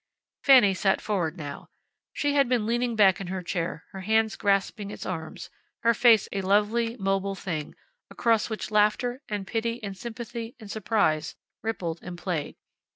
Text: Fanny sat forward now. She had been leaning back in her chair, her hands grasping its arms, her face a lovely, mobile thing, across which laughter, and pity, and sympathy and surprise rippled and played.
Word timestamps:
Fanny 0.43 0.73
sat 0.73 0.99
forward 0.99 1.37
now. 1.37 1.67
She 2.11 2.33
had 2.33 2.49
been 2.49 2.65
leaning 2.65 2.95
back 2.95 3.21
in 3.21 3.27
her 3.27 3.43
chair, 3.43 3.85
her 3.91 4.01
hands 4.01 4.35
grasping 4.35 4.89
its 4.89 5.05
arms, 5.05 5.51
her 5.83 5.93
face 5.93 6.27
a 6.31 6.41
lovely, 6.41 6.97
mobile 6.97 7.35
thing, 7.35 7.75
across 8.09 8.49
which 8.49 8.71
laughter, 8.71 9.21
and 9.29 9.45
pity, 9.45 9.79
and 9.83 9.95
sympathy 9.95 10.55
and 10.59 10.71
surprise 10.71 11.35
rippled 11.61 11.99
and 12.01 12.17
played. 12.17 12.55